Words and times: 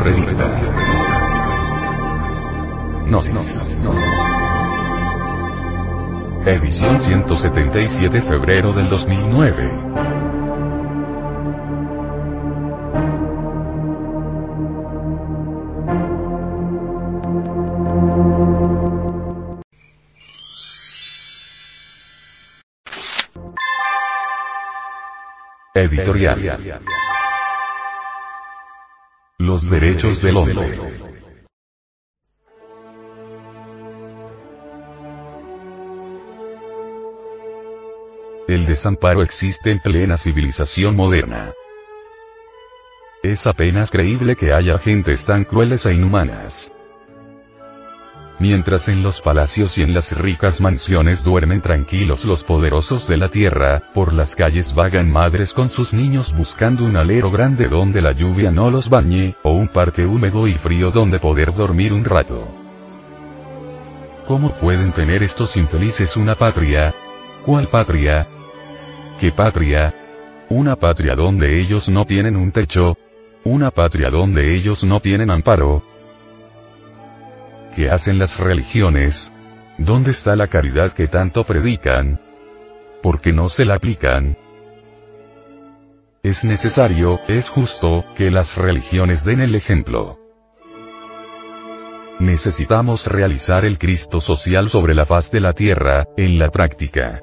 Revista. 0.00 0.46
Gnosis. 3.06 3.78
Edición 6.46 7.00
177 7.00 8.22
febrero 8.22 8.72
del 8.72 8.88
2009. 8.88 9.70
Editorial. 25.74 26.80
Los 29.50 29.68
derechos 29.68 30.22
del 30.22 30.36
hombre. 30.36 30.78
El 38.46 38.64
desamparo 38.66 39.22
existe 39.22 39.72
en 39.72 39.80
plena 39.80 40.16
civilización 40.16 40.94
moderna. 40.94 41.52
Es 43.24 43.48
apenas 43.48 43.90
creíble 43.90 44.36
que 44.36 44.52
haya 44.52 44.78
gentes 44.78 45.26
tan 45.26 45.42
crueles 45.42 45.84
e 45.84 45.94
inhumanas. 45.94 46.72
Mientras 48.40 48.88
en 48.88 49.02
los 49.02 49.20
palacios 49.20 49.76
y 49.76 49.82
en 49.82 49.92
las 49.92 50.16
ricas 50.16 50.62
mansiones 50.62 51.22
duermen 51.22 51.60
tranquilos 51.60 52.24
los 52.24 52.42
poderosos 52.42 53.06
de 53.06 53.18
la 53.18 53.28
tierra, 53.28 53.82
por 53.92 54.14
las 54.14 54.34
calles 54.34 54.74
vagan 54.74 55.12
madres 55.12 55.52
con 55.52 55.68
sus 55.68 55.92
niños 55.92 56.34
buscando 56.34 56.86
un 56.86 56.96
alero 56.96 57.30
grande 57.30 57.68
donde 57.68 58.00
la 58.00 58.12
lluvia 58.12 58.50
no 58.50 58.70
los 58.70 58.88
bañe, 58.88 59.36
o 59.42 59.52
un 59.52 59.68
parque 59.68 60.06
húmedo 60.06 60.48
y 60.48 60.54
frío 60.54 60.90
donde 60.90 61.20
poder 61.20 61.52
dormir 61.52 61.92
un 61.92 62.02
rato. 62.02 62.48
¿Cómo 64.26 64.52
pueden 64.52 64.92
tener 64.92 65.22
estos 65.22 65.58
infelices 65.58 66.16
una 66.16 66.34
patria? 66.34 66.94
¿Cuál 67.44 67.68
patria? 67.68 68.26
¿Qué 69.20 69.32
patria? 69.32 69.94
Una 70.48 70.76
patria 70.76 71.14
donde 71.14 71.60
ellos 71.60 71.90
no 71.90 72.06
tienen 72.06 72.36
un 72.36 72.52
techo. 72.52 72.96
Una 73.44 73.70
patria 73.70 74.08
donde 74.08 74.54
ellos 74.56 74.82
no 74.82 74.98
tienen 74.98 75.30
amparo. 75.30 75.89
¿Qué 77.74 77.90
hacen 77.90 78.18
las 78.18 78.38
religiones? 78.38 79.32
¿Dónde 79.78 80.10
está 80.10 80.36
la 80.36 80.46
caridad 80.48 80.92
que 80.92 81.06
tanto 81.06 81.44
predican? 81.44 82.20
¿Por 83.02 83.20
qué 83.20 83.32
no 83.32 83.48
se 83.48 83.64
la 83.64 83.76
aplican? 83.76 84.36
Es 86.22 86.44
necesario, 86.44 87.20
es 87.28 87.48
justo, 87.48 88.04
que 88.16 88.30
las 88.30 88.56
religiones 88.56 89.24
den 89.24 89.40
el 89.40 89.54
ejemplo. 89.54 90.18
Necesitamos 92.18 93.06
realizar 93.06 93.64
el 93.64 93.78
Cristo 93.78 94.20
social 94.20 94.68
sobre 94.68 94.94
la 94.94 95.06
faz 95.06 95.30
de 95.30 95.40
la 95.40 95.54
tierra, 95.54 96.04
en 96.16 96.38
la 96.38 96.50
práctica 96.50 97.22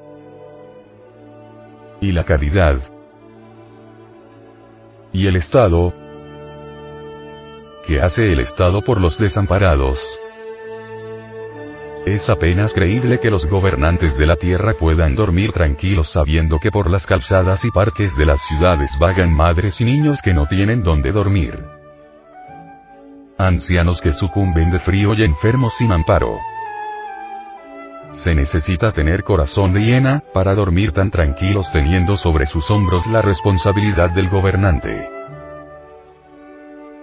y 2.00 2.12
la 2.12 2.24
caridad. 2.24 2.78
¿Y 5.12 5.26
el 5.26 5.36
Estado? 5.36 5.92
¿Qué 7.86 8.00
hace 8.00 8.32
el 8.32 8.40
Estado 8.40 8.82
por 8.82 9.00
los 9.00 9.18
desamparados? 9.18 10.18
Es 12.08 12.30
apenas 12.30 12.72
creíble 12.72 13.20
que 13.20 13.30
los 13.30 13.44
gobernantes 13.44 14.16
de 14.16 14.24
la 14.26 14.36
tierra 14.36 14.72
puedan 14.72 15.14
dormir 15.14 15.52
tranquilos 15.52 16.08
sabiendo 16.08 16.58
que 16.58 16.70
por 16.70 16.88
las 16.88 17.06
calzadas 17.06 17.66
y 17.66 17.70
parques 17.70 18.16
de 18.16 18.24
las 18.24 18.40
ciudades 18.40 18.98
vagan 18.98 19.30
madres 19.30 19.78
y 19.82 19.84
niños 19.84 20.22
que 20.22 20.32
no 20.32 20.46
tienen 20.46 20.82
donde 20.82 21.12
dormir. 21.12 21.62
Ancianos 23.36 24.00
que 24.00 24.12
sucumben 24.12 24.70
de 24.70 24.78
frío 24.78 25.12
y 25.12 25.22
enfermos 25.22 25.74
sin 25.76 25.92
amparo. 25.92 26.38
Se 28.12 28.34
necesita 28.34 28.90
tener 28.90 29.22
corazón 29.22 29.74
de 29.74 29.82
hiena, 29.82 30.22
para 30.32 30.54
dormir 30.54 30.92
tan 30.92 31.10
tranquilos 31.10 31.70
teniendo 31.72 32.16
sobre 32.16 32.46
sus 32.46 32.70
hombros 32.70 33.06
la 33.06 33.20
responsabilidad 33.20 34.08
del 34.08 34.30
gobernante. 34.30 35.17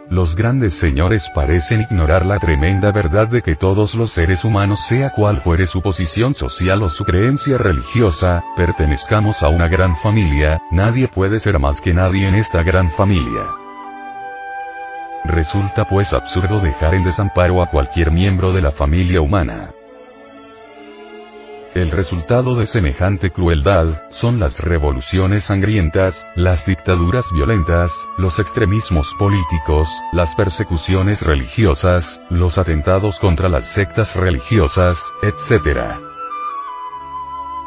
Los 0.09 0.35
grandes 0.35 0.73
señores 0.73 1.31
parecen 1.33 1.81
ignorar 1.81 2.27
la 2.27 2.37
tremenda 2.37 2.91
verdad 2.91 3.27
de 3.27 3.41
que 3.41 3.55
todos 3.55 3.95
los 3.95 4.11
seres 4.11 4.45
humanos, 4.45 4.85
sea 4.87 5.09
cual 5.09 5.41
fuere 5.41 5.65
su 5.65 5.81
posición 5.81 6.35
social 6.35 6.83
o 6.83 6.89
su 6.89 7.03
creencia 7.03 7.57
religiosa, 7.57 8.43
pertenezcamos 8.55 9.41
a 9.41 9.49
una 9.49 9.67
gran 9.67 9.97
familia, 9.97 10.61
nadie 10.69 11.07
puede 11.07 11.39
ser 11.39 11.57
más 11.57 11.81
que 11.81 11.93
nadie 11.93 12.27
en 12.27 12.35
esta 12.35 12.61
gran 12.61 12.91
familia. 12.91 13.47
Resulta 15.23 15.85
pues 15.85 16.13
absurdo 16.13 16.59
dejar 16.59 16.93
en 16.93 17.03
desamparo 17.03 17.63
a 17.63 17.71
cualquier 17.71 18.11
miembro 18.11 18.53
de 18.53 18.61
la 18.61 18.71
familia 18.71 19.21
humana. 19.21 19.71
El 21.75 21.91
resultado 21.91 22.55
de 22.55 22.63
semejante 22.63 23.31
crueldad, 23.31 24.09
son 24.09 24.39
las 24.39 24.59
revoluciones 24.59 25.43
sangrientas, 25.43 26.25
las 26.33 26.65
dictaduras 26.65 27.25
violentas, 27.33 28.07
los 28.17 28.39
extremismos 28.39 29.13
políticos, 29.19 29.89
las 30.13 30.35
persecuciones 30.35 31.21
religiosas, 31.21 32.21
los 32.29 32.57
atentados 32.57 33.19
contra 33.19 33.49
las 33.49 33.65
sectas 33.65 34.15
religiosas, 34.15 35.03
etc. 35.21 35.97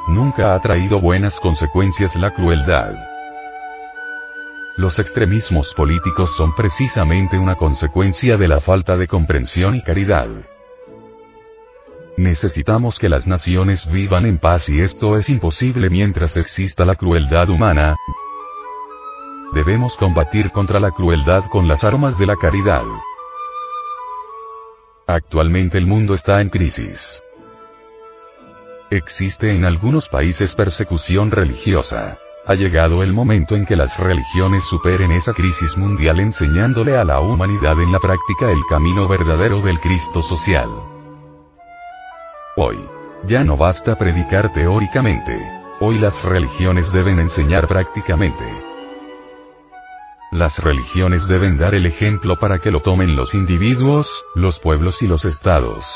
Nunca 0.09 0.55
ha 0.55 0.61
traído 0.63 1.01
buenas 1.01 1.39
consecuencias 1.39 2.17
la 2.17 2.31
crueldad. 2.31 2.95
Los 4.79 4.99
extremismos 4.99 5.75
políticos 5.75 6.35
son 6.35 6.55
precisamente 6.55 7.37
una 7.37 7.57
consecuencia 7.57 8.39
de 8.39 8.49
la 8.49 8.61
falta 8.63 8.97
de 8.97 9.07
comprensión 9.07 9.75
y 9.75 9.83
caridad. 9.83 10.29
Necesitamos 12.19 12.99
que 12.99 13.09
las 13.09 13.29
naciones 13.29 13.89
vivan 13.89 14.27
en 14.27 14.39
paz 14.39 14.69
y 14.69 14.81
esto 14.81 15.17
es 15.17 15.29
imposible 15.29 15.89
mientras 15.89 16.37
exista 16.37 16.84
la 16.84 16.97
crueldad 16.97 17.49
humana. 17.49 17.95
Debemos 19.55 19.97
combatir 19.97 20.51
contra 20.51 20.81
la 20.81 20.91
crueldad 20.91 21.45
con 21.45 21.69
las 21.69 21.84
armas 21.84 22.19
de 22.19 22.27
la 22.27 22.34
caridad. 22.34 22.83
Actualmente 25.06 25.79
el 25.79 25.87
mundo 25.87 26.15
está 26.15 26.41
en 26.41 26.49
crisis. 26.49 27.23
Existe 28.91 29.55
en 29.55 29.65
algunos 29.65 30.09
países 30.09 30.56
persecución 30.56 31.31
religiosa. 31.31 32.19
Ha 32.47 32.55
llegado 32.56 33.05
el 33.05 33.12
momento 33.12 33.55
en 33.55 33.65
que 33.65 33.77
las 33.77 33.97
religiones 33.97 34.65
superen 34.65 35.12
esa 35.12 35.35
crisis 35.35 35.77
mundial 35.77 36.19
enseñándole 36.19 36.97
a 36.97 37.05
la 37.05 37.21
humanidad 37.21 37.81
en 37.81 37.93
la 37.93 38.00
práctica 38.00 38.50
el 38.50 38.62
camino 38.69 39.06
verdadero 39.06 39.61
del 39.61 39.79
Cristo 39.79 40.21
social. 40.21 40.98
Hoy. 42.61 42.77
Ya 43.25 43.45
no 43.45 43.57
basta 43.57 43.95
predicar 43.95 44.53
teóricamente. 44.53 45.33
Hoy 45.79 45.97
las 45.97 46.25
religiones 46.25 46.93
deben 46.93 47.21
enseñar 47.21 47.69
prácticamente. 47.69 48.45
Las 50.33 50.59
religiones 50.59 51.29
deben 51.29 51.57
dar 51.57 51.77
el 51.77 51.87
ejemplo 51.87 52.35
para 52.41 52.59
que 52.59 52.73
lo 52.73 52.81
tomen 52.81 53.15
los 53.15 53.37
individuos, 53.37 54.11
los 54.35 54.59
pueblos 54.59 55.03
y 55.03 55.07
los 55.07 55.25
estados. 55.25 55.87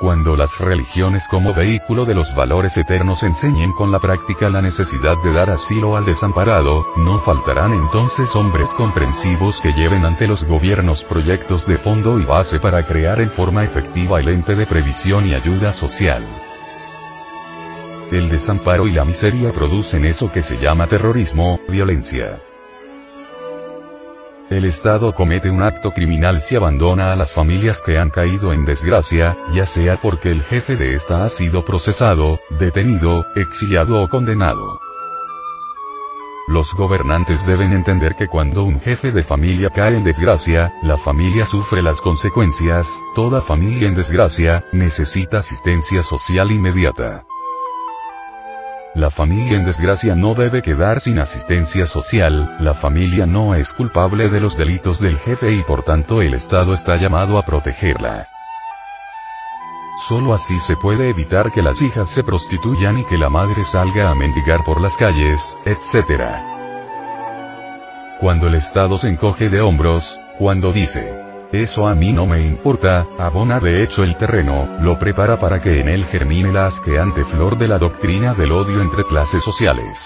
Cuando 0.00 0.34
las 0.34 0.58
religiones 0.58 1.28
como 1.28 1.52
vehículo 1.52 2.06
de 2.06 2.14
los 2.14 2.34
valores 2.34 2.74
eternos 2.78 3.22
enseñen 3.22 3.72
con 3.72 3.92
la 3.92 3.98
práctica 3.98 4.48
la 4.48 4.62
necesidad 4.62 5.18
de 5.22 5.30
dar 5.30 5.50
asilo 5.50 5.94
al 5.94 6.06
desamparado, 6.06 6.86
no 6.96 7.18
faltarán 7.18 7.74
entonces 7.74 8.34
hombres 8.34 8.72
comprensivos 8.72 9.60
que 9.60 9.74
lleven 9.74 10.06
ante 10.06 10.26
los 10.26 10.44
gobiernos 10.44 11.04
proyectos 11.04 11.66
de 11.66 11.76
fondo 11.76 12.18
y 12.18 12.24
base 12.24 12.58
para 12.58 12.86
crear 12.86 13.20
en 13.20 13.30
forma 13.30 13.62
efectiva 13.62 14.20
el 14.20 14.30
ente 14.30 14.54
de 14.54 14.66
previsión 14.66 15.26
y 15.26 15.34
ayuda 15.34 15.70
social. 15.70 16.24
El 18.10 18.30
desamparo 18.30 18.88
y 18.88 18.92
la 18.92 19.04
miseria 19.04 19.52
producen 19.52 20.06
eso 20.06 20.32
que 20.32 20.40
se 20.40 20.56
llama 20.56 20.86
terrorismo, 20.86 21.60
violencia. 21.68 22.40
El 24.50 24.64
Estado 24.64 25.14
comete 25.14 25.48
un 25.48 25.62
acto 25.62 25.92
criminal 25.92 26.40
si 26.40 26.56
abandona 26.56 27.12
a 27.12 27.16
las 27.16 27.32
familias 27.32 27.80
que 27.80 27.98
han 27.98 28.10
caído 28.10 28.52
en 28.52 28.64
desgracia, 28.64 29.36
ya 29.52 29.64
sea 29.64 30.00
porque 30.02 30.32
el 30.32 30.42
jefe 30.42 30.74
de 30.74 30.96
esta 30.96 31.24
ha 31.24 31.28
sido 31.28 31.64
procesado, 31.64 32.40
detenido, 32.58 33.24
exiliado 33.36 34.02
o 34.02 34.08
condenado. 34.08 34.80
Los 36.48 36.74
gobernantes 36.74 37.46
deben 37.46 37.72
entender 37.72 38.16
que 38.16 38.26
cuando 38.26 38.64
un 38.64 38.80
jefe 38.80 39.12
de 39.12 39.22
familia 39.22 39.70
cae 39.70 39.96
en 39.96 40.02
desgracia, 40.02 40.74
la 40.82 40.98
familia 40.98 41.46
sufre 41.46 41.80
las 41.80 42.00
consecuencias, 42.00 43.00
toda 43.14 43.42
familia 43.42 43.86
en 43.86 43.94
desgracia, 43.94 44.64
necesita 44.72 45.38
asistencia 45.38 46.02
social 46.02 46.50
inmediata. 46.50 47.24
La 48.94 49.08
familia 49.08 49.56
en 49.56 49.64
desgracia 49.64 50.16
no 50.16 50.34
debe 50.34 50.62
quedar 50.62 51.00
sin 51.00 51.20
asistencia 51.20 51.86
social, 51.86 52.56
la 52.58 52.74
familia 52.74 53.24
no 53.24 53.54
es 53.54 53.72
culpable 53.72 54.28
de 54.28 54.40
los 54.40 54.56
delitos 54.56 54.98
del 54.98 55.16
jefe 55.18 55.52
y 55.52 55.62
por 55.62 55.84
tanto 55.84 56.20
el 56.20 56.34
Estado 56.34 56.72
está 56.72 56.96
llamado 56.96 57.38
a 57.38 57.42
protegerla. 57.44 58.28
Solo 60.08 60.34
así 60.34 60.58
se 60.58 60.74
puede 60.76 61.08
evitar 61.08 61.52
que 61.52 61.62
las 61.62 61.80
hijas 61.82 62.08
se 62.08 62.24
prostituyan 62.24 62.98
y 62.98 63.04
que 63.04 63.16
la 63.16 63.28
madre 63.28 63.62
salga 63.64 64.10
a 64.10 64.14
mendigar 64.16 64.64
por 64.64 64.80
las 64.80 64.96
calles, 64.96 65.56
etc. 65.64 66.24
Cuando 68.18 68.48
el 68.48 68.56
Estado 68.56 68.98
se 68.98 69.08
encoge 69.08 69.48
de 69.48 69.60
hombros, 69.60 70.18
Cuando 70.38 70.72
dice, 70.72 71.29
eso 71.52 71.88
a 71.88 71.94
mí 71.94 72.12
no 72.12 72.26
me 72.26 72.40
importa, 72.40 73.06
abona 73.18 73.58
de 73.58 73.82
hecho 73.82 74.04
el 74.04 74.16
terreno, 74.16 74.68
lo 74.80 74.98
prepara 74.98 75.38
para 75.38 75.60
que 75.60 75.80
en 75.80 75.88
él 75.88 76.04
germine 76.04 76.52
la 76.52 76.66
asqueante 76.66 77.24
flor 77.24 77.58
de 77.58 77.66
la 77.66 77.78
doctrina 77.78 78.34
del 78.34 78.52
odio 78.52 78.80
entre 78.80 79.04
clases 79.04 79.42
sociales. 79.42 80.00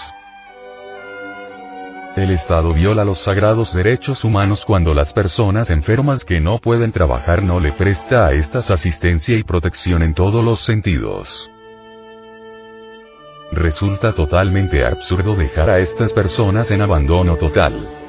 El 2.15 2.31
Estado 2.31 2.73
viola 2.73 3.03
los 3.03 3.19
sagrados 3.19 3.73
derechos 3.73 4.23
humanos 4.23 4.65
cuando 4.65 4.93
las 4.93 5.11
personas 5.11 5.69
enfermas 5.69 6.23
que 6.23 6.39
no 6.39 6.59
pueden 6.59 6.93
trabajar 6.93 7.43
no 7.43 7.59
le 7.59 7.73
presta 7.73 8.27
a 8.27 8.31
estas 8.31 8.71
asistencia 8.71 9.37
y 9.37 9.43
protección 9.43 10.01
en 10.01 10.13
todos 10.13 10.43
los 10.43 10.61
sentidos. 10.61 11.51
Resulta 13.51 14.13
totalmente 14.13 14.85
absurdo 14.85 15.35
dejar 15.35 15.69
a 15.69 15.79
estas 15.79 16.13
personas 16.13 16.71
en 16.71 16.81
abandono 16.81 17.35
total. 17.35 18.04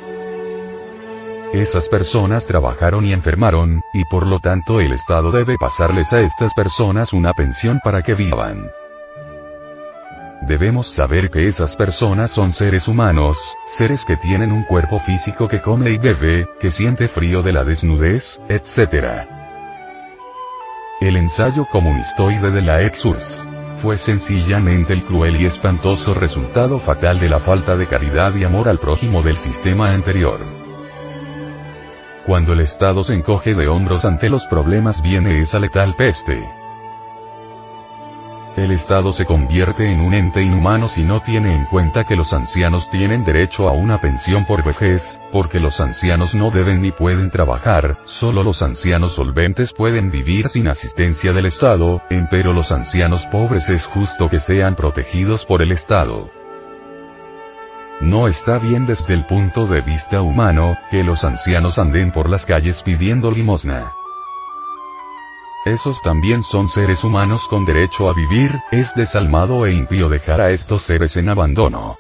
Esas 1.56 1.88
personas 1.88 2.46
trabajaron 2.46 3.06
y 3.06 3.14
enfermaron, 3.14 3.80
y 3.94 4.04
por 4.04 4.26
lo 4.26 4.40
tanto 4.40 4.78
el 4.78 4.92
Estado 4.92 5.32
debe 5.32 5.56
pasarles 5.58 6.12
a 6.12 6.20
estas 6.20 6.52
personas 6.52 7.14
una 7.14 7.32
pensión 7.32 7.80
para 7.82 8.02
que 8.02 8.14
vivan. 8.14 8.70
Debemos 10.42 10.88
saber 10.88 11.30
que 11.30 11.46
esas 11.46 11.74
personas 11.74 12.30
son 12.30 12.52
seres 12.52 12.88
humanos, 12.88 13.38
seres 13.64 14.04
que 14.04 14.18
tienen 14.18 14.52
un 14.52 14.64
cuerpo 14.64 14.98
físico 14.98 15.48
que 15.48 15.62
come 15.62 15.88
y 15.88 15.96
bebe, 15.96 16.46
que 16.60 16.70
siente 16.70 17.08
frío 17.08 17.40
de 17.40 17.54
la 17.54 17.64
desnudez, 17.64 18.38
etc. 18.50 19.26
El 21.00 21.16
ensayo 21.16 21.64
comunistoide 21.72 22.50
de 22.50 22.60
la 22.60 22.82
Exurs 22.82 23.48
fue 23.80 23.96
sencillamente 23.96 24.92
el 24.92 25.04
cruel 25.04 25.40
y 25.40 25.46
espantoso 25.46 26.12
resultado 26.12 26.78
fatal 26.80 27.18
de 27.18 27.30
la 27.30 27.40
falta 27.40 27.76
de 27.76 27.86
caridad 27.86 28.34
y 28.34 28.44
amor 28.44 28.68
al 28.68 28.78
prójimo 28.78 29.22
del 29.22 29.38
sistema 29.38 29.90
anterior. 29.90 30.65
Cuando 32.26 32.54
el 32.54 32.60
Estado 32.60 33.04
se 33.04 33.14
encoge 33.14 33.54
de 33.54 33.68
hombros 33.68 34.04
ante 34.04 34.28
los 34.28 34.46
problemas 34.46 35.00
viene 35.00 35.40
esa 35.40 35.60
letal 35.60 35.94
peste. 35.94 36.42
El 38.56 38.72
Estado 38.72 39.12
se 39.12 39.24
convierte 39.24 39.88
en 39.88 40.00
un 40.00 40.12
ente 40.12 40.42
inhumano 40.42 40.88
si 40.88 41.04
no 41.04 41.20
tiene 41.20 41.54
en 41.54 41.66
cuenta 41.66 42.02
que 42.02 42.16
los 42.16 42.32
ancianos 42.32 42.90
tienen 42.90 43.22
derecho 43.22 43.68
a 43.68 43.72
una 43.72 44.00
pensión 44.00 44.44
por 44.44 44.64
vejez, 44.64 45.20
porque 45.30 45.60
los 45.60 45.80
ancianos 45.80 46.34
no 46.34 46.50
deben 46.50 46.82
ni 46.82 46.90
pueden 46.90 47.30
trabajar, 47.30 47.98
solo 48.06 48.42
los 48.42 48.60
ancianos 48.60 49.12
solventes 49.12 49.72
pueden 49.72 50.10
vivir 50.10 50.48
sin 50.48 50.66
asistencia 50.66 51.32
del 51.32 51.46
Estado, 51.46 52.02
empero 52.10 52.52
los 52.52 52.72
ancianos 52.72 53.24
pobres 53.28 53.68
es 53.68 53.84
justo 53.84 54.28
que 54.28 54.40
sean 54.40 54.74
protegidos 54.74 55.46
por 55.46 55.62
el 55.62 55.70
Estado. 55.70 56.28
No 58.00 58.28
está 58.28 58.58
bien 58.58 58.84
desde 58.84 59.14
el 59.14 59.26
punto 59.26 59.66
de 59.66 59.80
vista 59.80 60.20
humano, 60.20 60.76
que 60.90 61.02
los 61.02 61.24
ancianos 61.24 61.78
anden 61.78 62.12
por 62.12 62.28
las 62.28 62.44
calles 62.44 62.82
pidiendo 62.82 63.30
limosna. 63.30 63.92
Esos 65.64 66.02
también 66.02 66.42
son 66.42 66.68
seres 66.68 67.02
humanos 67.04 67.48
con 67.48 67.64
derecho 67.64 68.08
a 68.10 68.14
vivir, 68.14 68.52
es 68.70 68.94
desalmado 68.94 69.66
e 69.66 69.72
impío 69.72 70.08
dejar 70.08 70.40
a 70.40 70.50
estos 70.50 70.82
seres 70.82 71.16
en 71.16 71.28
abandono. 71.28 71.98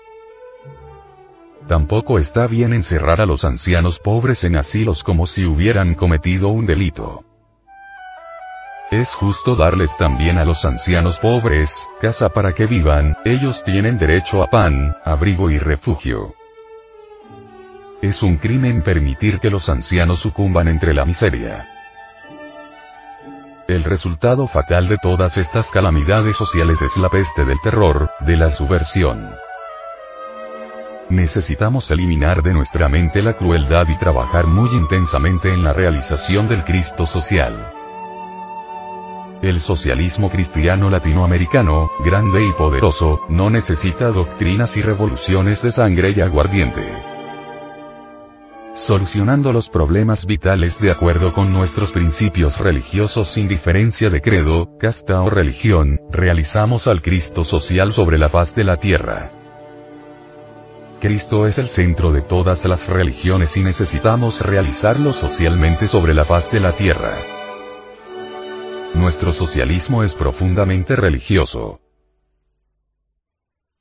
Tampoco 1.66 2.18
está 2.18 2.46
bien 2.46 2.72
encerrar 2.74 3.20
a 3.20 3.26
los 3.26 3.44
ancianos 3.44 3.98
pobres 3.98 4.44
en 4.44 4.56
asilos 4.56 5.02
como 5.02 5.26
si 5.26 5.46
hubieran 5.46 5.94
cometido 5.94 6.48
un 6.48 6.66
delito. 6.66 7.24
Es 8.90 9.12
justo 9.14 9.56
darles 9.56 9.96
también 9.96 10.38
a 10.38 10.44
los 10.44 10.64
ancianos 10.64 11.18
pobres, 11.18 11.74
casa 12.00 12.28
para 12.28 12.52
que 12.52 12.66
vivan, 12.66 13.16
ellos 13.24 13.64
tienen 13.64 13.98
derecho 13.98 14.44
a 14.44 14.46
pan, 14.46 14.94
abrigo 15.04 15.50
y 15.50 15.58
refugio. 15.58 16.34
Es 18.00 18.22
un 18.22 18.36
crimen 18.36 18.82
permitir 18.82 19.40
que 19.40 19.50
los 19.50 19.68
ancianos 19.68 20.20
sucumban 20.20 20.68
entre 20.68 20.94
la 20.94 21.04
miseria. 21.04 21.68
El 23.66 23.82
resultado 23.82 24.46
fatal 24.46 24.86
de 24.86 24.98
todas 24.98 25.36
estas 25.36 25.72
calamidades 25.72 26.36
sociales 26.36 26.80
es 26.80 26.96
la 26.96 27.08
peste 27.08 27.44
del 27.44 27.60
terror, 27.60 28.12
de 28.20 28.36
la 28.36 28.50
subversión. 28.50 29.34
Necesitamos 31.08 31.90
eliminar 31.90 32.44
de 32.44 32.52
nuestra 32.52 32.88
mente 32.88 33.20
la 33.20 33.32
crueldad 33.32 33.88
y 33.88 33.96
trabajar 33.96 34.46
muy 34.46 34.70
intensamente 34.70 35.52
en 35.52 35.64
la 35.64 35.72
realización 35.72 36.46
del 36.46 36.62
Cristo 36.62 37.04
social. 37.04 37.75
El 39.42 39.60
socialismo 39.60 40.30
cristiano 40.30 40.88
latinoamericano, 40.88 41.90
grande 42.04 42.44
y 42.44 42.52
poderoso, 42.52 43.20
no 43.28 43.50
necesita 43.50 44.10
doctrinas 44.10 44.76
y 44.76 44.82
revoluciones 44.82 45.62
de 45.62 45.70
sangre 45.70 46.12
y 46.16 46.20
aguardiente 46.20 46.82
solucionando 48.76 49.52
los 49.52 49.70
problemas 49.70 50.26
vitales 50.26 50.80
de 50.80 50.92
acuerdo 50.92 51.32
con 51.32 51.52
nuestros 51.52 51.92
principios 51.92 52.58
religiosos 52.58 53.28
sin 53.28 53.48
diferencia 53.48 54.10
de 54.10 54.20
credo, 54.20 54.76
casta 54.78 55.22
o 55.22 55.30
religión, 55.30 55.98
realizamos 56.10 56.86
al 56.86 57.00
Cristo 57.00 57.42
social 57.42 57.92
sobre 57.92 58.18
la 58.18 58.28
faz 58.28 58.54
de 58.54 58.64
la 58.64 58.76
tierra. 58.76 59.32
Cristo 61.00 61.46
es 61.46 61.58
el 61.58 61.68
centro 61.68 62.12
de 62.12 62.22
todas 62.22 62.64
las 62.64 62.88
religiones 62.88 63.56
y 63.56 63.62
necesitamos 63.62 64.40
realizarlo 64.40 65.12
socialmente 65.12 65.88
sobre 65.88 66.14
la 66.14 66.24
faz 66.24 66.50
de 66.50 66.60
la 66.60 66.72
tierra. 66.72 67.35
Nuestro 68.94 69.32
socialismo 69.32 70.02
es 70.04 70.14
profundamente 70.14 70.96
religioso. 70.96 71.80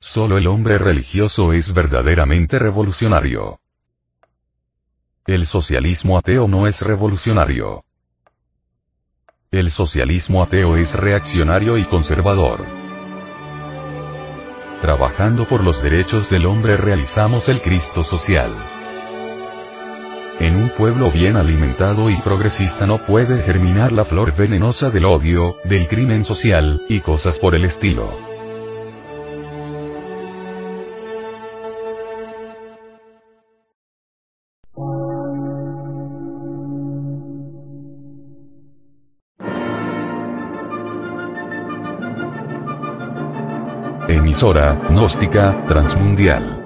Solo 0.00 0.38
el 0.38 0.46
hombre 0.46 0.78
religioso 0.78 1.52
es 1.52 1.72
verdaderamente 1.72 2.58
revolucionario. 2.58 3.60
El 5.26 5.46
socialismo 5.46 6.18
ateo 6.18 6.46
no 6.46 6.66
es 6.66 6.82
revolucionario. 6.82 7.84
El 9.50 9.70
socialismo 9.70 10.42
ateo 10.42 10.76
es 10.76 10.94
reaccionario 10.94 11.78
y 11.78 11.86
conservador. 11.86 12.64
Trabajando 14.80 15.46
por 15.46 15.64
los 15.64 15.82
derechos 15.82 16.28
del 16.30 16.46
hombre 16.46 16.76
realizamos 16.76 17.48
el 17.48 17.60
Cristo 17.60 18.04
social. 18.04 18.52
Pueblo 20.76 21.10
bien 21.10 21.36
alimentado 21.36 22.10
y 22.10 22.20
progresista 22.20 22.84
no 22.84 22.98
puede 22.98 23.42
germinar 23.42 23.92
la 23.92 24.04
flor 24.04 24.36
venenosa 24.36 24.90
del 24.90 25.06
odio, 25.06 25.56
del 25.64 25.88
crimen 25.88 26.22
social, 26.22 26.82
y 26.86 27.00
cosas 27.00 27.38
por 27.38 27.54
el 27.54 27.64
estilo. 27.64 28.12
Emisora, 44.08 44.78
gnóstica, 44.90 45.64
transmundial. 45.66 46.65